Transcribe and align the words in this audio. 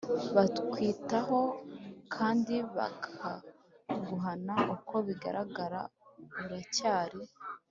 bakwitaho 0.35 1.39
kandi 2.13 2.55
bakaguhana 2.77 4.55
Uko 4.75 4.95
bigaragara 5.07 5.79
uracyari 6.45 7.21